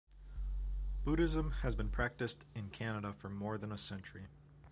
[1.03, 4.29] Buddhism has been practised in Canada for more than a century.